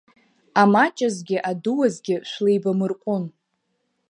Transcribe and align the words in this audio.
Амаҷазгьы 0.61 1.37
адуазгьы 1.49 2.15
шәлеибамырҟәын. 2.29 3.23